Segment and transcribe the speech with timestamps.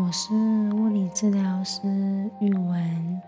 [0.00, 1.80] 我是物理治疗师
[2.40, 3.20] 玉文，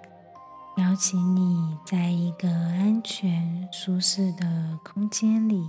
[0.76, 5.68] 邀请你在一个安全、舒适的空间里，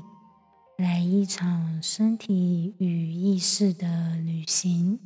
[0.77, 4.99] 来一场身体与意识的旅行，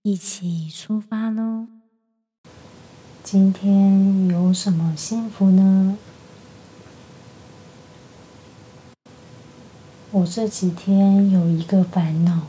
[0.00, 1.66] 一起出发喽！
[3.22, 5.98] 今天有什么幸福呢？
[10.10, 12.46] 我这几天有一个烦恼。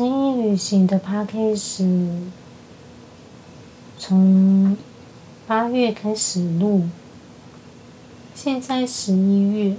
[0.00, 2.32] 声音旅行的 p a c k a g e
[3.98, 4.74] 从
[5.46, 6.84] 八月开始录，
[8.34, 9.76] 现在十一月，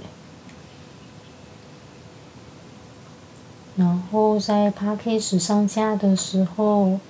[3.74, 7.00] 然后在 p a c k a g e 上架的时候，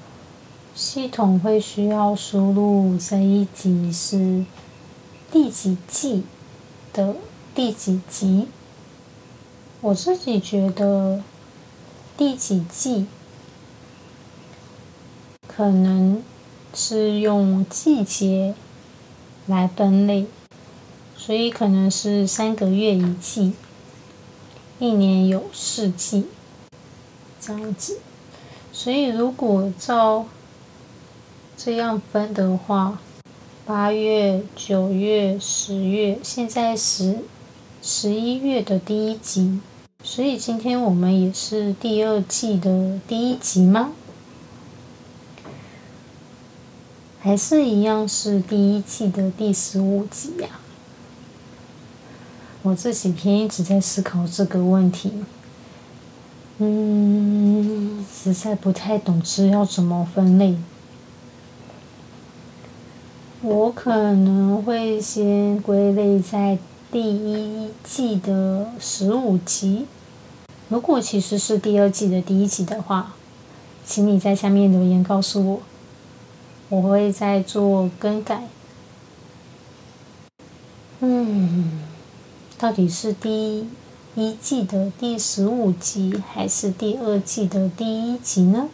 [0.74, 4.46] 系统会需要输入这一集是
[5.30, 6.24] 第几季
[6.94, 7.14] 的。
[7.54, 8.48] 第几集？
[9.82, 11.22] 我自己觉得
[12.16, 13.06] 第几季
[15.46, 16.22] 可能
[16.74, 18.54] 是用季节
[19.46, 20.26] 来分类，
[21.16, 23.54] 所以可能是三个月一季，
[24.78, 26.26] 一年有四季
[27.40, 27.98] 这样子。
[28.72, 30.26] 所以如果照
[31.56, 32.98] 这样分的话，
[33.64, 37.18] 八月、九月、十月，现在十。
[37.84, 39.58] 十一月的第一集，
[40.04, 43.92] 所以今天我们也是第二季的第一集吗？
[47.20, 50.48] 还是一样是第一季的第十五集呀？
[52.62, 55.12] 我这几天一直在思考这个问题，
[56.58, 60.56] 嗯，实在不太懂是要怎么分类。
[63.40, 66.58] 我可能会先归类在。
[66.92, 69.86] 第一季的十五集，
[70.68, 73.14] 如果其实是第二季的第一集的话，
[73.82, 75.62] 请你在下面留言告诉我，
[76.68, 78.42] 我会再做更改。
[81.00, 81.80] 嗯，
[82.58, 83.66] 到底是第
[84.14, 88.68] 一季的第十五集，还是第二季的第一集呢？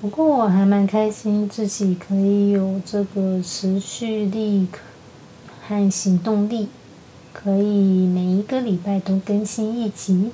[0.00, 4.68] 不过我还蛮开心，自己可以有这个持续力
[5.66, 6.68] 和行动力。
[7.32, 10.30] 可以每一个礼拜都更新一集。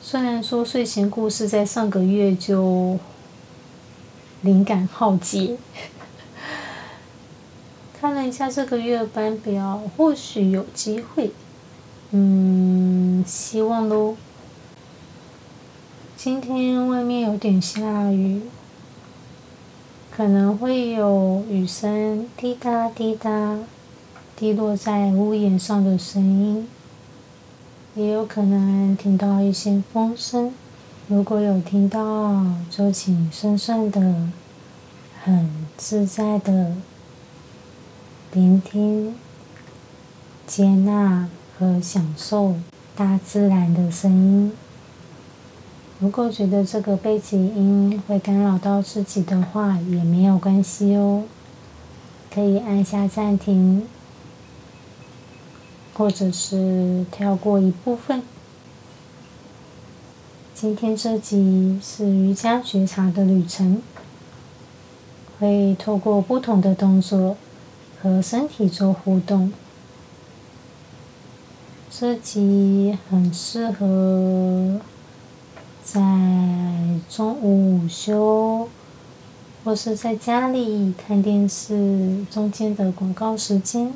[0.00, 2.98] 虽然说睡前故事在上个月就
[4.42, 5.56] 灵感耗竭，
[7.98, 11.32] 看了一下这个月班表，或许有机会。
[12.12, 14.16] 嗯，希望喽。
[16.16, 18.42] 今天外面有点下雨，
[20.14, 23.58] 可能会有雨声滴答滴答。
[24.38, 26.68] 滴落在屋檐上的声音，
[27.94, 30.52] 也有可能听到一些风声。
[31.08, 34.28] 如果有听到，就请深深的、
[35.24, 35.48] 很
[35.78, 36.74] 自在的
[38.32, 39.14] 聆听、
[40.46, 42.56] 接纳和享受
[42.94, 44.52] 大自然的声音。
[45.98, 51.24] 如果觉得这个背景音会干扰到自己的话，也没有关系哦，
[52.30, 53.86] 可以按下暂停。
[55.96, 58.22] 或者是跳过一部分。
[60.54, 63.80] 今天这集是瑜伽觉察的旅程，
[65.38, 67.38] 会透过不同的动作
[68.02, 69.52] 和身体做互动。
[71.90, 74.78] 这集很适合
[75.82, 75.98] 在
[77.08, 78.68] 中午午休，
[79.64, 83.94] 或是在家里看电视中间的广告时间。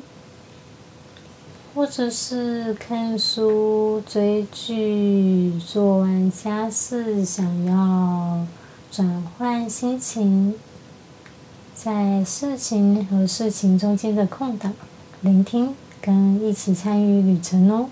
[1.73, 8.45] 或者是看书、追剧、做完家事，想要
[8.91, 10.55] 转换心情，
[11.73, 14.73] 在事情和事情中间的空档，
[15.21, 17.87] 聆听跟一起参与旅程哦。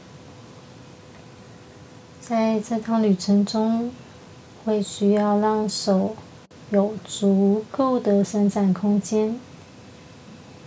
[2.20, 3.92] 在这趟旅程中，
[4.66, 6.18] 会需要让手
[6.70, 9.40] 有足够的伸展空间，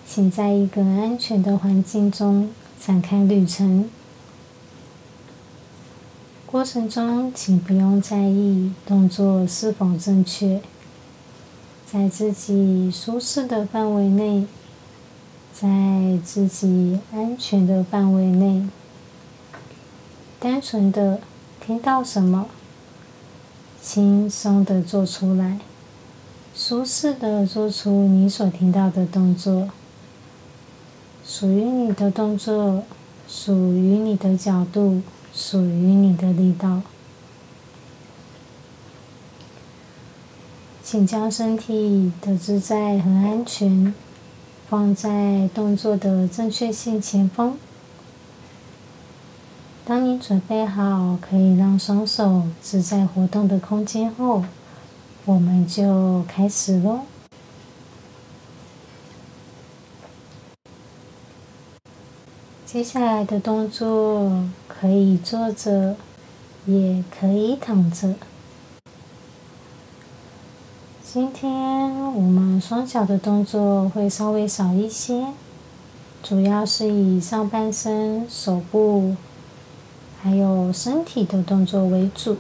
[0.07, 2.51] 请在一个安全的环境中。
[2.85, 3.89] 展开旅程，
[6.45, 10.61] 过程中请不用在意动作是否正确，
[11.87, 14.47] 在自己舒适的范围内，
[15.53, 18.67] 在自己安全的范围内，
[20.41, 21.21] 单纯的
[21.65, 22.49] 听到什么，
[23.81, 25.61] 轻松的做出来，
[26.53, 29.69] 舒适的做出你所听到的动作。
[31.35, 32.83] 属于你的动作，
[33.27, 35.01] 属于你的角度，
[35.33, 36.83] 属于你的力道。
[40.85, 43.95] 请将身体的自在和安全
[44.69, 47.57] 放在动作的正确性前方。
[49.87, 54.45] 当你准备好，可以让双手自在活动的空间后，
[55.25, 57.01] 我们就开始喽。
[62.73, 64.33] 接下来的动作
[64.67, 65.95] 可以坐着，
[66.65, 68.15] 也可以躺着。
[71.05, 71.51] 今天
[72.15, 75.27] 我们双脚的动作会稍微少一些，
[76.23, 79.17] 主要是以上半身、手部
[80.23, 82.39] 还有身体的动作为主。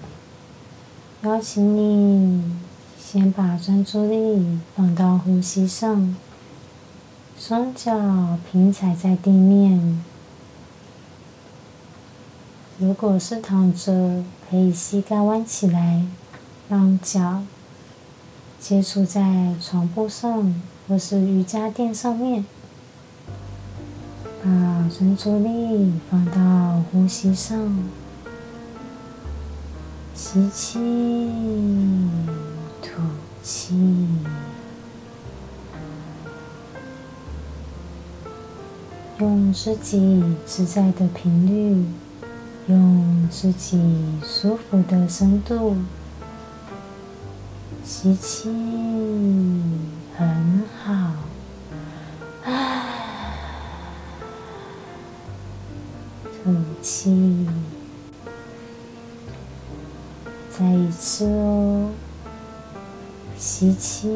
[1.25, 2.57] 邀请你
[2.99, 6.17] 先把专注力放到呼吸上，
[7.39, 10.03] 双脚平踩在地面。
[12.83, 16.05] 如果是躺着，可以膝盖弯起来，
[16.69, 17.45] 让脚。
[18.59, 22.45] 接触在床铺上或是瑜伽垫上面，
[24.43, 27.79] 把专注力放到呼吸上，
[30.13, 30.81] 吸气，
[32.83, 33.01] 吐
[33.45, 33.77] 气，
[39.21, 41.85] 用自己自在的频率，
[42.69, 43.81] 用自己
[44.23, 45.77] 舒服的深度。
[47.85, 48.49] 吸气，
[50.17, 51.13] 很好。
[56.45, 57.47] 吐气，
[60.51, 61.91] 再一次哦。
[63.39, 64.09] 吸气，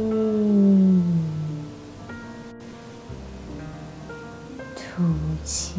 [4.75, 5.03] 吐
[5.45, 5.75] 气。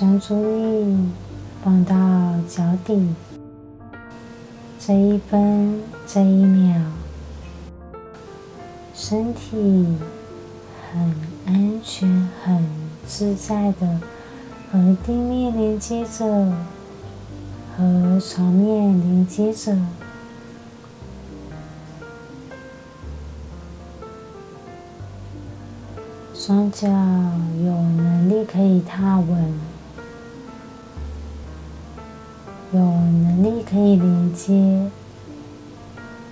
[0.00, 0.96] 把专注力
[1.62, 1.94] 放到
[2.48, 3.14] 脚底，
[4.78, 6.80] 这一分这一秒，
[8.94, 9.98] 身体
[10.90, 11.14] 很
[11.44, 12.08] 安全、
[12.42, 12.66] 很
[13.06, 14.00] 自在的
[14.72, 16.50] 和地面连接着，
[17.76, 19.76] 和床面连接着。
[26.34, 29.54] 双脚有能力可以踏稳，
[32.72, 34.88] 有能力可以连接，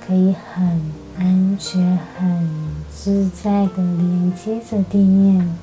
[0.06, 0.80] 可以很
[1.18, 2.48] 安全、很
[2.94, 5.58] 自在的连接着地面，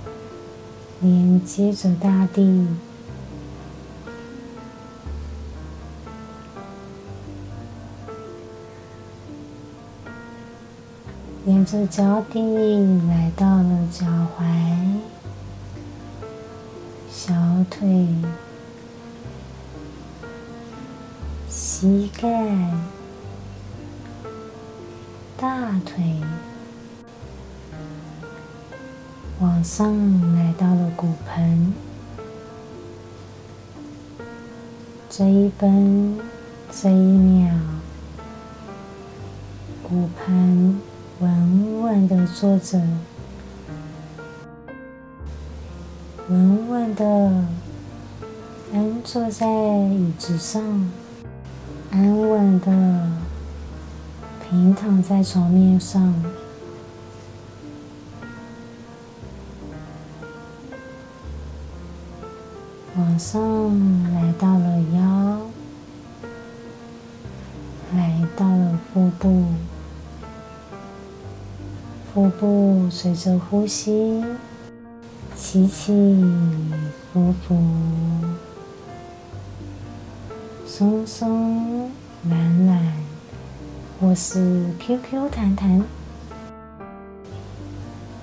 [1.00, 2.68] 连接着大地。
[11.46, 12.42] 沿着脚底
[13.08, 14.06] 来到了脚
[14.38, 14.44] 踝、
[17.10, 17.34] 小
[17.70, 18.08] 腿、
[21.78, 22.30] 膝盖、
[25.36, 26.22] 大腿，
[29.42, 29.94] 往上
[30.36, 31.74] 来到了骨盆。
[35.10, 36.18] 这一分，
[36.72, 37.54] 这一秒，
[39.84, 40.80] 骨盆。
[41.20, 42.82] 稳稳的坐着，
[46.30, 47.04] 稳稳的
[48.74, 50.90] 安坐在椅子上，
[51.92, 53.12] 安稳的
[54.44, 56.14] 平躺在床面上，
[62.98, 65.42] 往上来到了腰，
[67.96, 69.46] 来到了腹部。
[72.14, 74.24] 腹部随着呼吸
[75.36, 76.24] 起起
[77.12, 77.58] 伏伏，
[80.78, 81.90] 松松
[82.30, 82.78] 懒懒，
[83.98, 85.82] 或是 QQ 弹弹。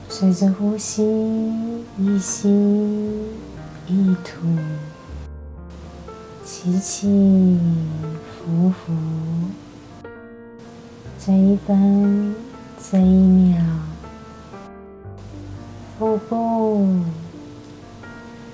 [0.07, 1.03] 随着呼吸
[1.97, 2.51] 一吸
[3.87, 4.47] 一吐，
[6.45, 7.59] 起起
[8.45, 8.93] 伏伏，
[11.19, 12.35] 这一分
[12.79, 13.65] 这一秒。
[15.99, 16.87] 腹部、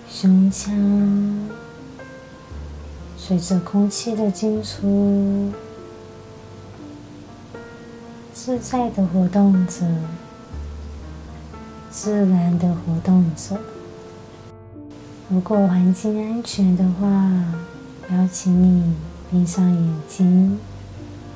[0.09, 0.73] 胸腔
[3.29, 5.53] 随着空气的进出，
[8.33, 9.85] 自在的活动着，
[11.91, 13.59] 自然的活动着。
[15.29, 17.07] 如果环境安全的话，
[18.11, 18.95] 邀请你
[19.31, 20.59] 闭上眼睛，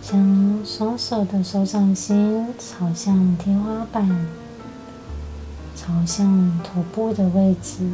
[0.00, 4.26] 将双手的手掌心朝向天花板。
[5.76, 7.86] 朝向头部的位置，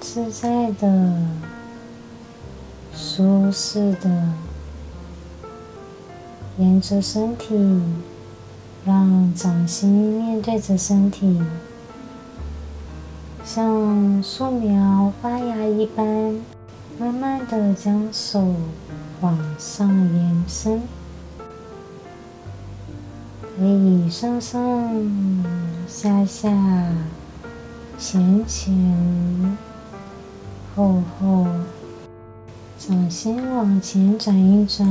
[0.00, 1.26] 自在的、
[3.16, 4.10] 舒适的，
[6.58, 7.80] 沿着身体，
[8.84, 9.88] 让掌心
[10.20, 11.40] 面对着身体，
[13.42, 16.38] 像树苗发芽一般，
[16.98, 18.54] 慢慢的将手
[19.22, 20.82] 往上延伸。
[23.56, 25.42] 可以上上
[25.88, 26.50] 下下、
[27.96, 29.56] 前前
[30.74, 31.46] 后后，
[32.88, 34.88] 掌心往前转一转，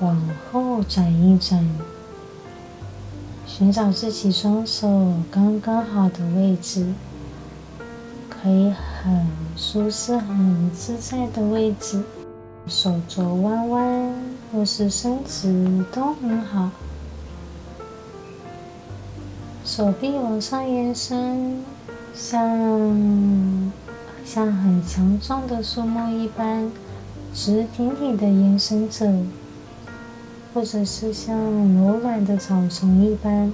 [0.00, 1.64] 往后转一转，
[3.46, 6.84] 寻找自己双手刚刚好的位置，
[8.28, 9.24] 可以很
[9.56, 12.02] 舒适、很自在的位置，
[12.66, 14.12] 手肘弯弯
[14.52, 16.70] 或是伸直都很好。
[19.64, 21.62] 手臂往上延伸，
[22.12, 23.70] 像
[24.24, 26.68] 像很强壮的树木一般，
[27.34, 29.06] 直挺挺的延伸着；
[30.52, 31.36] 或者是像
[31.74, 33.52] 柔软的草丛一般，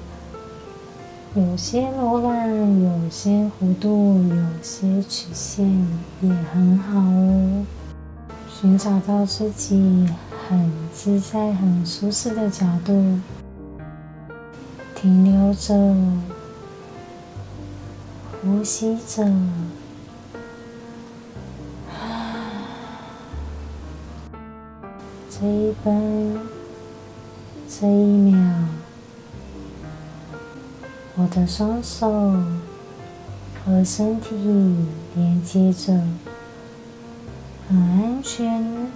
[1.35, 5.87] 有些柔软，有些弧度，有些曲线，
[6.20, 7.64] 也很好哦。
[8.61, 10.08] 寻找到自己
[10.49, 13.20] 很自在、很舒适的角度。
[14.97, 15.94] 停留着，
[18.42, 19.25] 呼吸着，
[25.40, 26.37] 这一分，
[27.68, 28.37] 这一秒，
[31.14, 32.11] 我的双手
[33.64, 34.35] 和身体
[35.14, 35.92] 连接着，
[37.68, 38.90] 很安全、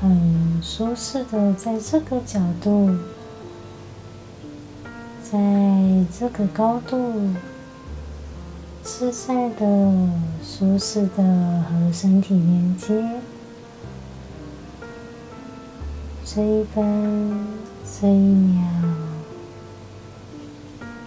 [0.00, 2.90] 很舒适的在这个角度。
[5.20, 5.36] 在
[6.16, 7.32] 这个高度，
[8.84, 10.08] 自在的、
[10.44, 13.20] 舒适的和身体连接，
[16.30, 16.84] 这一分、
[17.82, 18.60] 这一秒，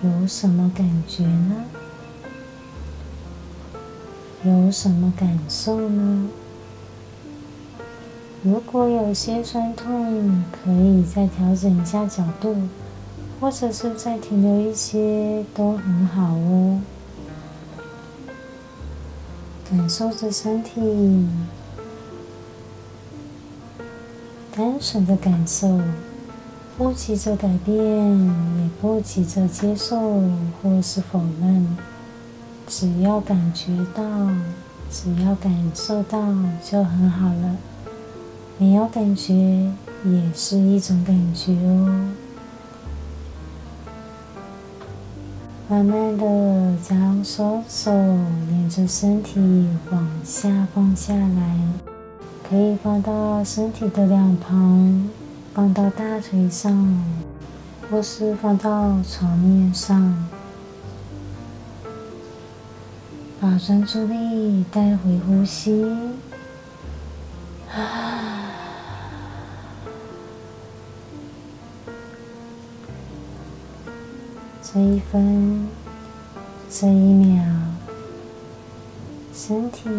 [0.01, 1.63] 有什么感觉呢？
[4.43, 6.27] 有什么感受呢？
[8.41, 12.55] 如果有些酸痛，可以再调整一下角度。
[13.39, 16.79] 或者是再停留一些都很好哦，
[19.69, 20.79] 感受着身体，
[24.61, 25.81] 单纯的感受，
[26.77, 29.99] 不急着改变，也不急着接受
[30.61, 31.75] 或是否认，
[32.67, 34.03] 只要感觉到，
[34.91, 36.19] 只要感受到
[36.63, 37.55] 就很好了。
[38.59, 39.33] 没有感觉
[40.05, 42.11] 也是一种感觉哦。
[45.67, 49.39] 慢慢的将双手沿着身体
[49.89, 51.57] 往下放下来，
[52.51, 55.09] 可以放到身体的两旁，
[55.53, 57.01] 放到大腿上，
[57.89, 60.27] 或是放到床面上，
[63.39, 65.95] 把专注力带回呼吸。
[74.61, 75.69] 这一分，
[76.69, 77.41] 这一秒，
[79.33, 79.89] 身体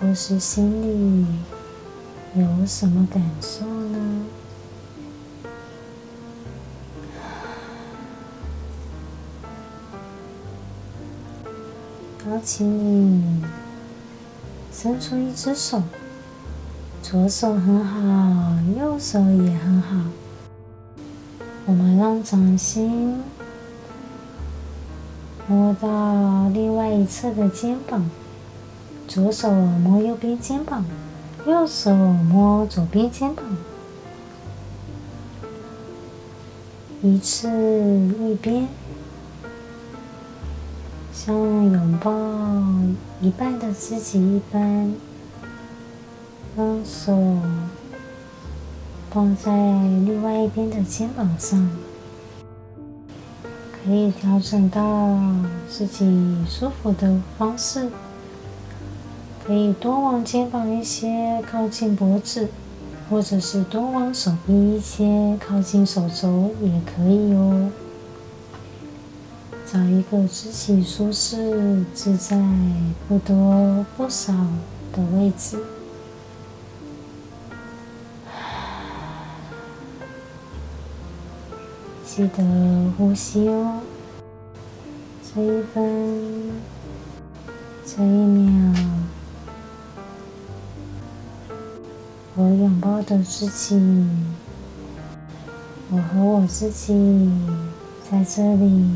[0.00, 1.26] 或是心里
[2.34, 4.26] 有什么感受呢？
[12.28, 13.42] 邀请你
[14.72, 15.82] 伸出一只手，
[17.02, 19.96] 左手很好，右手也很好。
[21.64, 23.22] 我们让掌心
[25.48, 28.08] 摸到另外一侧的肩膀，
[29.16, 30.84] 左手摸右边肩膀，
[31.46, 33.42] 右手摸左边肩膀，
[37.00, 38.68] 一次一边，
[41.14, 42.12] 像拥抱
[43.22, 44.94] 一半的自己一般，
[46.54, 47.16] 让手。
[49.10, 51.70] 放在另外一边的肩膀上，
[53.82, 55.18] 可以调整到
[55.70, 57.88] 自己舒服的方式。
[59.46, 62.48] 可以多往肩膀一些，靠近脖子，
[63.08, 67.70] 或者是多往手臂一些，靠近手肘也可以哦。
[69.64, 72.36] 找一个自己舒适、自在、
[73.08, 74.32] 不多不少
[74.92, 75.58] 的位置。
[82.04, 82.42] 记得
[82.98, 83.80] 呼吸哦，
[85.22, 86.50] 这一分，
[87.84, 88.74] 这一秒，
[92.38, 94.06] 我拥抱的自己，
[95.90, 97.32] 我和我自己
[98.10, 98.90] 在这里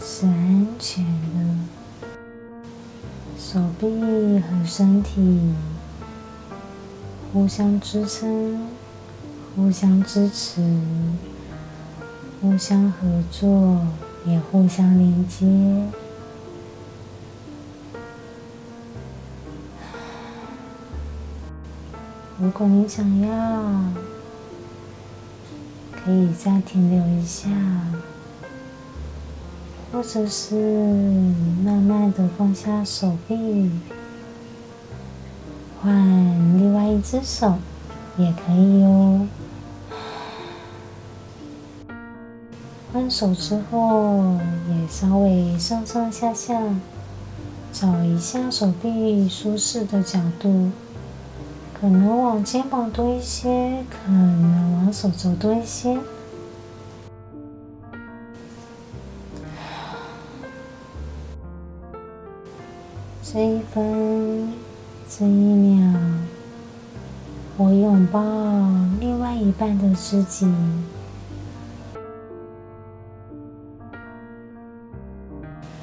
[0.00, 2.08] 是安全的，
[3.36, 5.40] 手臂和身体
[7.32, 8.68] 互相支撑，
[9.56, 10.62] 互相支持。
[12.40, 13.84] 互相合作，
[14.26, 15.44] 也互相连接。
[22.46, 23.82] 如果你想要，
[25.90, 27.48] 可以再停留一下，
[29.90, 30.54] 或者是
[31.64, 33.72] 慢慢的放下手臂，
[35.82, 35.92] 换
[36.56, 37.56] 另外一只手，
[38.16, 39.26] 也可以哦。
[42.92, 44.38] 换手之后，
[44.70, 46.62] 也稍微上上下下
[47.72, 50.70] 找一下手臂舒适的角度，
[51.78, 55.98] 可能往肩膀多一些，可能往手肘多一些。
[63.22, 64.54] 这一分，
[65.06, 66.00] 这一秒，
[67.58, 68.22] 我拥抱
[68.98, 70.50] 另外一半的自己。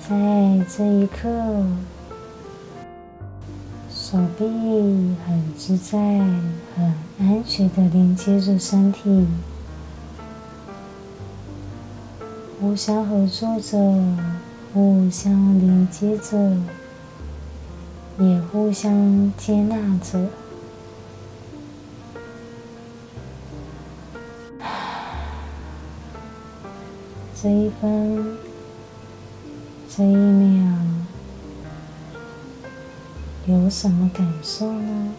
[0.10, 1.30] 在这一刻，
[4.14, 4.46] 手臂
[5.26, 9.26] 很自在、很安全的连接着身体，
[12.62, 13.76] 互相合作着，
[14.72, 16.56] 互相连接着，
[18.20, 20.28] 也互相接纳着。
[27.42, 28.38] 这一分。
[29.96, 30.76] 这一秒
[33.46, 35.12] 有什么感受呢？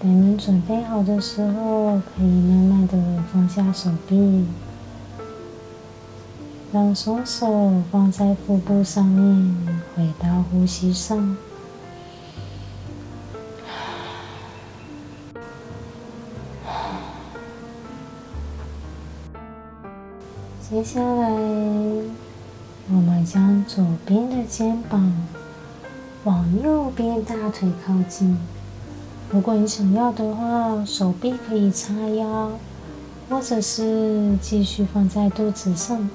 [0.00, 2.98] 等你准备好的时候，可以慢慢的
[3.32, 4.44] 放下手臂，
[6.72, 9.56] 让双手放在腹部上面，
[9.94, 11.36] 回到呼吸上。
[20.68, 21.30] 接下来，
[22.90, 25.12] 我们将左边的肩膀
[26.24, 28.36] 往右边大腿靠近。
[29.30, 32.50] 如果你想要的话，手臂可以叉腰，
[33.30, 36.10] 或者是继续放在肚子上。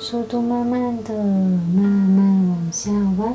[0.00, 3.34] 速度慢慢的，慢慢往下弯，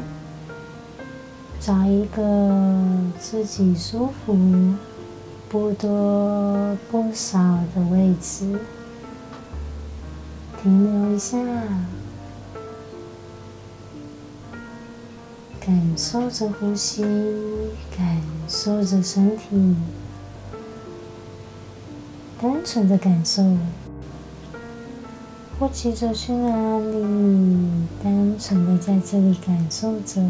[1.59, 2.83] 找一个
[3.19, 4.37] 自己舒服、
[5.49, 7.39] 不多不少
[7.73, 8.59] 的位置。
[10.61, 11.39] 停留一下，
[15.59, 17.01] 感受着呼吸，
[17.97, 19.75] 感受着身体，
[22.39, 23.57] 单纯的感受，
[25.57, 30.21] 不急着去哪里，单纯的在这里感受着，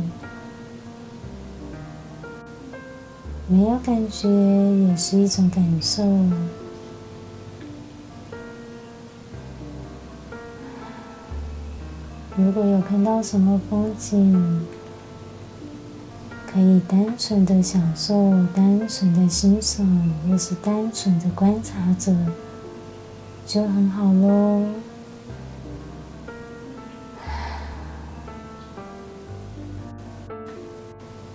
[3.49, 6.05] 没有感觉也是一种感受。
[12.43, 14.65] 如果有看到什么风景，
[16.51, 18.13] 可以单纯的享受、
[18.53, 22.15] 单纯的欣赏，或是单纯的观察着，
[23.45, 24.65] 就很好喽。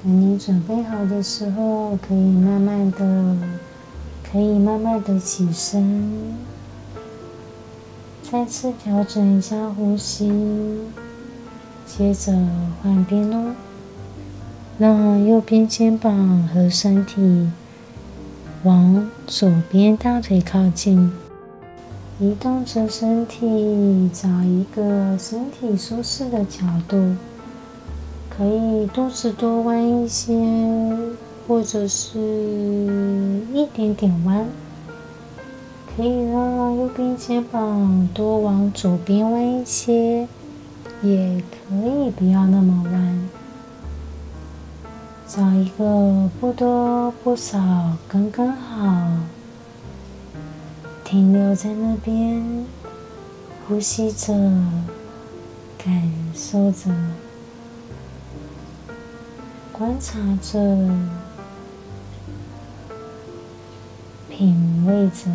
[0.03, 3.37] 等你准备好的时候，可以慢慢的，
[4.31, 6.37] 可以慢慢的起身。
[8.31, 10.29] 再次调整一下呼吸，
[11.87, 12.33] 接着
[12.83, 13.55] 换边哦，
[14.79, 17.49] 让右边肩膀和身体
[18.65, 21.13] 往左边大腿靠近，
[22.19, 27.15] 移动着身体，找一个身体舒适的角度，
[28.29, 30.35] 可以肚子多弯一些，
[31.47, 32.19] 或者是
[33.55, 34.45] 一点点弯。
[35.97, 40.29] 可以让右边肩膀多往左边弯一些，
[41.01, 43.29] 也可以不要那么弯，
[45.27, 47.59] 找一个不多不少，
[48.07, 49.09] 刚刚好，
[51.03, 52.67] 停留在那边，
[53.67, 54.35] 呼吸着，
[55.79, 56.91] 感受着，
[59.73, 60.61] 观察着，
[64.29, 65.31] 品味着。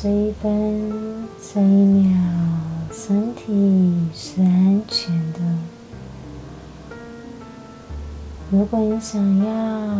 [0.00, 2.14] 这一分，这一秒，
[2.92, 5.40] 身体是安全的。
[8.48, 9.90] 如果你想要，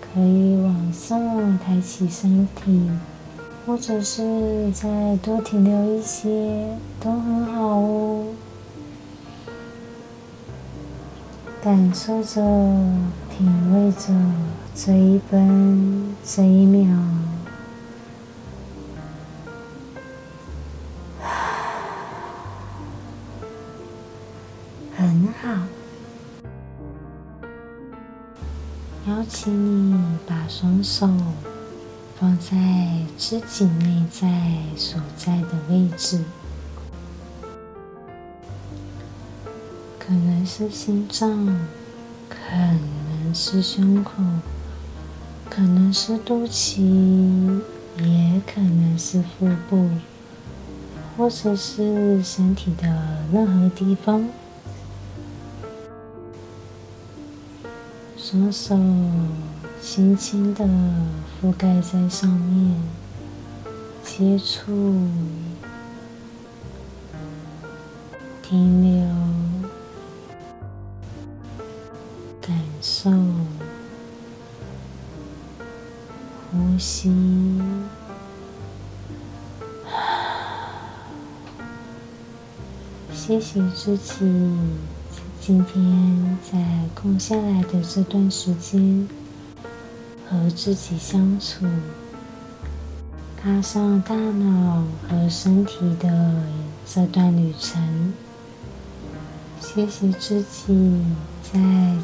[0.00, 2.88] 可以往上抬起身体，
[3.66, 6.68] 或者是再多停留一些，
[7.00, 8.26] 都很好哦。
[11.60, 12.40] 感受着，
[13.28, 14.14] 品味着，
[14.72, 16.86] 这一分，这一秒。
[33.48, 34.28] 己内在
[34.76, 36.20] 所在的位置。
[39.98, 41.28] 可能是心脏，
[42.28, 44.12] 可能是胸口，
[45.50, 47.60] 可能是肚脐，
[47.98, 49.88] 也可能是腹部，
[51.16, 52.86] 或者是身体的
[53.32, 54.28] 任何地方。
[58.16, 58.76] 双手
[59.82, 60.64] 轻轻的
[61.42, 62.80] 覆盖在上面，
[64.18, 64.72] 接触，
[68.42, 69.06] 停留。
[72.40, 73.10] 感受
[76.50, 77.12] 呼吸，
[83.12, 84.14] 谢谢自己，
[85.42, 86.58] 今天在
[86.94, 89.06] 空下来的这段时间
[90.26, 91.66] 和自己相处，
[93.46, 96.42] 踏上大脑和身体的
[96.84, 98.12] 这段旅程。
[99.60, 101.00] 谢谢自己。
[101.44, 101.60] 在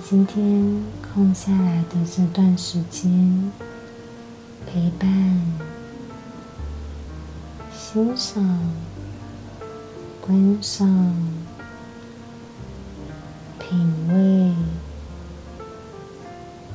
[0.08, 3.50] 今天空下来的这段时间，
[4.68, 5.42] 陪伴、
[7.76, 8.60] 欣赏、
[10.20, 10.88] 观赏、
[13.58, 14.54] 品味、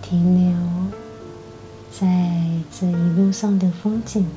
[0.02, 0.58] 停留
[1.90, 4.28] 在这一路上的风景，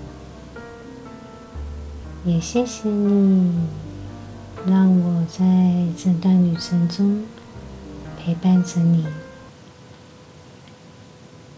[2.24, 3.52] 也谢谢你，
[4.66, 7.24] 让我在这段旅程中。
[8.22, 9.06] 陪伴着你。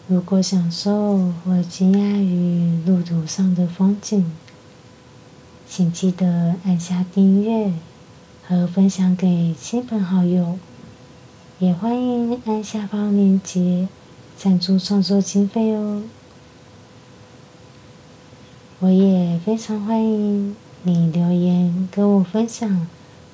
[0.06, 4.32] 如果享受或惊讶于路途上的风景，
[5.68, 7.72] 请记得按下订阅
[8.46, 10.60] 和分享给亲朋好友。
[11.58, 13.88] 也欢迎按下方链接
[14.38, 16.04] 赞助创作经费哦。
[18.82, 22.88] 我也非常欢迎你留言跟我分享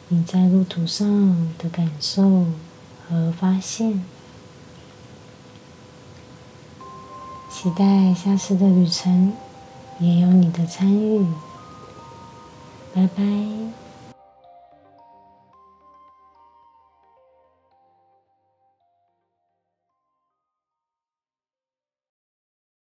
[0.08, 2.44] 你在路途上的感受。
[3.08, 4.04] 和发现，
[7.50, 9.32] 期待下次的旅程
[9.98, 11.24] 也有你的参与。
[12.94, 13.87] 拜拜。